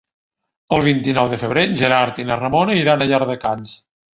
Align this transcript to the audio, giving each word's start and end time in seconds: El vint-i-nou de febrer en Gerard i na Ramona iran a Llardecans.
El 0.77 0.81
vint-i-nou 0.87 1.29
de 1.35 1.39
febrer 1.43 1.65
en 1.69 1.77
Gerard 1.83 2.25
i 2.25 2.27
na 2.31 2.39
Ramona 2.41 2.81
iran 2.81 3.05
a 3.07 3.11
Llardecans. 3.13 3.79